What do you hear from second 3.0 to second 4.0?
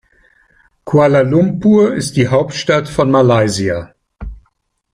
Malaysia.